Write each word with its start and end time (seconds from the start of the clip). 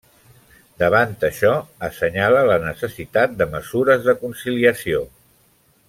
Davant 0.83 1.11
això, 1.27 1.51
assenyala 1.89 2.39
la 2.53 2.57
necessitat 2.65 3.37
de 3.43 3.49
mesures 3.57 4.05
de 4.09 4.17
conciliació. 4.25 5.05